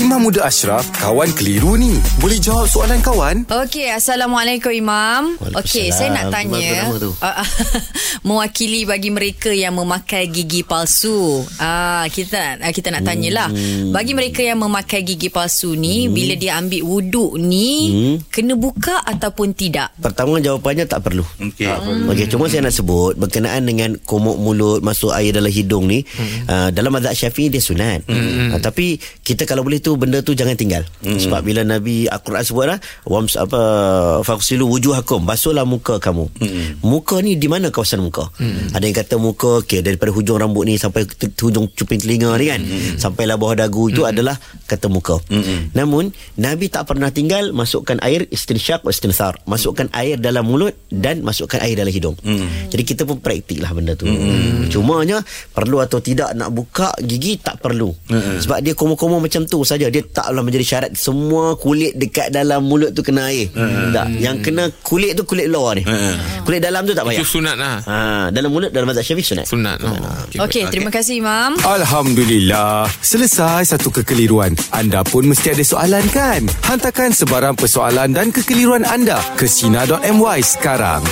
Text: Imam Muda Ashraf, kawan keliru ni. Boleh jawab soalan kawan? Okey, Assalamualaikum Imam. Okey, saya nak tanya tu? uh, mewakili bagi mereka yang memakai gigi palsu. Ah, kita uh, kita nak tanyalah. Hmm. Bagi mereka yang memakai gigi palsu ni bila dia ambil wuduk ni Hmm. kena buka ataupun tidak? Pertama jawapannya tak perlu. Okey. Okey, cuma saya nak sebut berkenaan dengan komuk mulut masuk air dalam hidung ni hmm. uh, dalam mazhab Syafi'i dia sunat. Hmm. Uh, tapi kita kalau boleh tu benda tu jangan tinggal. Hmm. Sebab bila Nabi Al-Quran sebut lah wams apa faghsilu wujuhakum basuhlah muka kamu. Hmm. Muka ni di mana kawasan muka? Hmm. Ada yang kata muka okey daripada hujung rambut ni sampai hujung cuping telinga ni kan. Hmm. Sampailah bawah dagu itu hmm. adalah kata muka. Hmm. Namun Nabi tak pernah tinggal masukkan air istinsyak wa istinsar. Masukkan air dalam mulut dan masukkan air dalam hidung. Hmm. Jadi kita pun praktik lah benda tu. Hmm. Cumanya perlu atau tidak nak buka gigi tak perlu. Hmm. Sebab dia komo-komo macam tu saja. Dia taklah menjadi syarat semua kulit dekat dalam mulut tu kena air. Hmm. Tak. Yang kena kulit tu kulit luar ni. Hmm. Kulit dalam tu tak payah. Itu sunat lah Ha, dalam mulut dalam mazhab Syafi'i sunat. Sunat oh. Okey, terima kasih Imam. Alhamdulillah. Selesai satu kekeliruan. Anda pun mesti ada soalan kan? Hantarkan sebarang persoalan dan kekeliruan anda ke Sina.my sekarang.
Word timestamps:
Imam 0.00 0.16
Muda 0.24 0.48
Ashraf, 0.48 0.88
kawan 0.96 1.28
keliru 1.36 1.76
ni. 1.76 1.92
Boleh 2.24 2.40
jawab 2.40 2.64
soalan 2.64 3.04
kawan? 3.04 3.44
Okey, 3.52 3.92
Assalamualaikum 3.92 4.72
Imam. 4.72 5.36
Okey, 5.52 5.92
saya 5.92 6.08
nak 6.08 6.32
tanya 6.32 6.88
tu? 6.96 7.12
uh, 7.20 7.44
mewakili 8.28 8.88
bagi 8.88 9.12
mereka 9.12 9.52
yang 9.52 9.76
memakai 9.76 10.32
gigi 10.32 10.64
palsu. 10.64 11.44
Ah, 11.60 12.08
kita 12.08 12.64
uh, 12.64 12.72
kita 12.72 12.88
nak 12.88 13.04
tanyalah. 13.04 13.52
Hmm. 13.52 13.92
Bagi 13.92 14.16
mereka 14.16 14.40
yang 14.40 14.64
memakai 14.64 15.04
gigi 15.04 15.28
palsu 15.28 15.76
ni 15.76 16.08
bila 16.08 16.32
dia 16.32 16.56
ambil 16.56 16.80
wuduk 16.80 17.36
ni 17.36 17.68
Hmm. 17.92 18.16
kena 18.32 18.56
buka 18.56 19.04
ataupun 19.04 19.52
tidak? 19.52 19.92
Pertama 20.00 20.40
jawapannya 20.40 20.88
tak 20.88 21.04
perlu. 21.04 21.28
Okey. 21.44 21.68
Okey, 22.08 22.24
cuma 22.24 22.48
saya 22.48 22.64
nak 22.64 22.72
sebut 22.72 23.20
berkenaan 23.20 23.68
dengan 23.68 24.00
komuk 24.08 24.40
mulut 24.40 24.80
masuk 24.80 25.12
air 25.12 25.36
dalam 25.36 25.52
hidung 25.52 25.84
ni 25.84 26.08
hmm. 26.08 26.48
uh, 26.48 26.68
dalam 26.72 26.88
mazhab 26.88 27.12
Syafi'i 27.12 27.52
dia 27.52 27.60
sunat. 27.60 28.08
Hmm. 28.08 28.56
Uh, 28.56 28.60
tapi 28.64 28.96
kita 29.20 29.44
kalau 29.44 29.60
boleh 29.60 29.76
tu 29.76 29.89
benda 29.96 30.20
tu 30.20 30.36
jangan 30.36 30.54
tinggal. 30.58 30.82
Hmm. 31.00 31.18
Sebab 31.18 31.40
bila 31.42 31.62
Nabi 31.62 32.06
Al-Quran 32.10 32.42
sebut 32.44 32.66
lah 32.66 32.78
wams 33.06 33.34
apa 33.38 33.60
faghsilu 34.26 34.66
wujuhakum 34.68 35.24
basuhlah 35.24 35.64
muka 35.64 35.98
kamu. 35.98 36.26
Hmm. 36.38 36.82
Muka 36.84 37.22
ni 37.24 37.38
di 37.38 37.46
mana 37.46 37.72
kawasan 37.72 38.04
muka? 38.04 38.28
Hmm. 38.36 38.74
Ada 38.74 38.84
yang 38.84 38.96
kata 38.96 39.14
muka 39.16 39.64
okey 39.64 39.80
daripada 39.80 40.10
hujung 40.12 40.38
rambut 40.38 40.66
ni 40.68 40.76
sampai 40.76 41.06
hujung 41.40 41.70
cuping 41.72 42.02
telinga 42.02 42.34
ni 42.36 42.46
kan. 42.50 42.60
Hmm. 42.60 42.98
Sampailah 43.00 43.40
bawah 43.40 43.56
dagu 43.56 43.88
itu 43.88 44.02
hmm. 44.04 44.10
adalah 44.12 44.36
kata 44.70 44.86
muka. 44.86 45.18
Hmm. 45.26 45.74
Namun 45.74 46.14
Nabi 46.38 46.70
tak 46.70 46.86
pernah 46.86 47.10
tinggal 47.10 47.50
masukkan 47.50 47.98
air 48.06 48.30
istinsyak 48.30 48.86
wa 48.86 48.94
istinsar. 48.94 49.42
Masukkan 49.50 49.90
air 49.90 50.14
dalam 50.22 50.46
mulut 50.46 50.78
dan 50.86 51.26
masukkan 51.26 51.58
air 51.58 51.74
dalam 51.74 51.90
hidung. 51.90 52.14
Hmm. 52.22 52.70
Jadi 52.70 52.82
kita 52.86 53.02
pun 53.02 53.18
praktik 53.18 53.58
lah 53.58 53.74
benda 53.74 53.98
tu. 53.98 54.06
Hmm. 54.06 54.70
Cumanya 54.70 55.18
perlu 55.50 55.82
atau 55.82 55.98
tidak 55.98 56.30
nak 56.38 56.54
buka 56.54 56.94
gigi 57.02 57.42
tak 57.42 57.58
perlu. 57.58 57.90
Hmm. 58.06 58.38
Sebab 58.38 58.62
dia 58.62 58.78
komo-komo 58.78 59.18
macam 59.18 59.42
tu 59.50 59.66
saja. 59.66 59.90
Dia 59.90 60.06
taklah 60.06 60.46
menjadi 60.46 60.62
syarat 60.62 60.92
semua 60.94 61.58
kulit 61.58 61.98
dekat 61.98 62.30
dalam 62.30 62.62
mulut 62.62 62.94
tu 62.94 63.02
kena 63.02 63.34
air. 63.34 63.50
Hmm. 63.50 63.90
Tak. 63.90 64.06
Yang 64.22 64.36
kena 64.46 64.64
kulit 64.86 65.18
tu 65.18 65.26
kulit 65.26 65.50
luar 65.50 65.74
ni. 65.74 65.82
Hmm. 65.82 66.46
Kulit 66.46 66.62
dalam 66.62 66.86
tu 66.86 66.94
tak 66.94 67.02
payah. 67.02 67.18
Itu 67.18 67.26
sunat 67.26 67.56
lah 67.58 67.82
Ha, 67.90 68.28
dalam 68.30 68.52
mulut 68.52 68.70
dalam 68.70 68.86
mazhab 68.86 69.02
Syafi'i 69.02 69.24
sunat. 69.24 69.46
Sunat 69.48 69.80
oh. 69.82 70.44
Okey, 70.46 70.68
terima 70.68 70.92
kasih 70.92 71.18
Imam. 71.18 71.56
Alhamdulillah. 71.64 72.86
Selesai 73.00 73.66
satu 73.72 73.88
kekeliruan. 73.90 74.54
Anda 74.70 75.02
pun 75.02 75.28
mesti 75.28 75.52
ada 75.52 75.64
soalan 75.64 76.06
kan? 76.12 76.46
Hantarkan 76.68 77.10
sebarang 77.10 77.58
persoalan 77.58 78.14
dan 78.14 78.30
kekeliruan 78.30 78.86
anda 78.86 79.18
ke 79.34 79.48
Sina.my 79.48 80.40
sekarang. 80.44 81.02